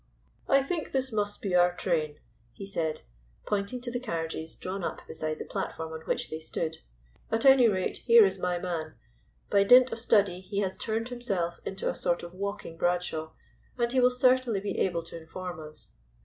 "I 0.47 0.63
think 0.63 0.93
this 0.93 1.11
must 1.11 1.43
be 1.43 1.53
our 1.53 1.75
train," 1.75 2.17
he 2.53 2.65
said, 2.65 3.01
pointing 3.45 3.81
to 3.81 3.91
the 3.91 3.99
carriages 3.99 4.55
drawn 4.55 4.83
up 4.83 5.05
beside 5.05 5.37
the 5.37 5.45
platform 5.45 5.93
on 5.93 6.01
which 6.05 6.31
they 6.31 6.39
stood. 6.39 6.77
"At 7.31 7.45
any 7.45 7.67
rate, 7.67 7.97
here 7.97 8.25
is 8.25 8.39
my 8.39 8.57
man. 8.57 8.95
By 9.51 9.63
dint 9.63 9.91
of 9.91 9.99
study 9.99 10.39
he 10.41 10.57
has 10.61 10.75
turned 10.75 11.09
himself 11.09 11.59
into 11.65 11.87
a 11.87 11.93
sort 11.93 12.23
of 12.23 12.33
walking 12.33 12.77
Bradshaw, 12.79 13.33
and 13.77 13.91
he 13.91 13.99
will 13.99 14.09
certainly 14.09 14.59
be 14.59 14.79
able 14.79 15.03
to 15.03 15.15
inform 15.19 15.59
us." 15.59 15.91